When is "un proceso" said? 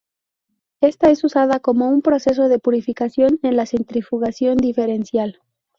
1.87-2.47